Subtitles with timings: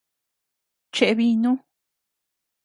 [0.95, 1.51] Cheʼe binu.